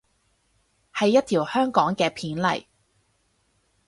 [0.91, 2.65] 係一條香港嘅片嚟